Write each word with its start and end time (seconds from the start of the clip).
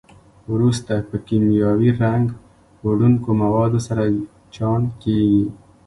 وروسته 0.53 0.93
په 1.09 1.15
کیمیاوي 1.27 1.91
رنګ 2.03 2.25
وړونکو 2.87 3.29
موادو 3.41 3.79
سره 3.87 4.03
چاڼ 4.55 4.79
کېږي. 5.01 5.43